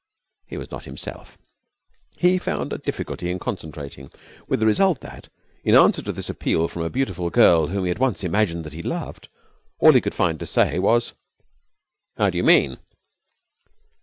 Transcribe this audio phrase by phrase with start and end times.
[0.47, 1.37] He was not himself.
[2.17, 4.09] He found a difficulty in concentrating.
[4.47, 5.29] With the result that,
[5.63, 8.73] in answer to this appeal from a beautiful girl whom he had once imagined that
[8.73, 9.29] he loved,
[9.77, 11.13] all he could find to say was:
[12.17, 12.79] 'How do you mean?'